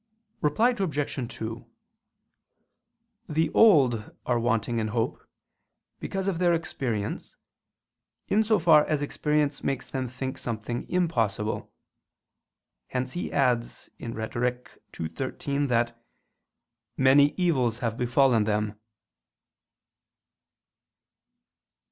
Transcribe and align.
Reply 0.41 0.71
Obj. 0.71 1.27
2: 1.35 1.65
The 3.29 3.51
old 3.51 4.11
are 4.25 4.39
wanting 4.39 4.79
in 4.79 4.87
hope 4.87 5.21
because 5.99 6.27
of 6.27 6.39
their 6.39 6.55
experience, 6.55 7.35
in 8.27 8.43
so 8.43 8.57
far 8.57 8.83
as 8.87 9.03
experience 9.03 9.63
makes 9.63 9.91
them 9.91 10.07
think 10.07 10.39
something 10.39 10.89
impossible. 10.89 11.71
Hence 12.87 13.11
he 13.11 13.31
adds 13.31 13.91
(Rhet. 13.99 14.71
ii, 14.99 15.07
13) 15.07 15.67
that 15.67 16.03
"many 16.97 17.35
evils 17.37 17.77
have 17.85 17.95
befallen 17.95 18.45
them." 18.45 18.79